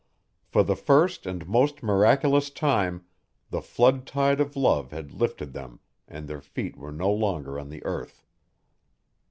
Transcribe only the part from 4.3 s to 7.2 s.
of love had lifted them and their feet were no